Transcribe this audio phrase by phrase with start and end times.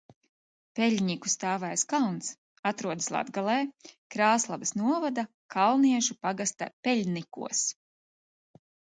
[0.77, 2.29] Peļņiku Stāvais kalns
[2.69, 3.57] atrodas Latgalē,
[4.15, 5.25] Krāslavas novada
[5.57, 7.61] Kalniešu pagasta Peļnikos.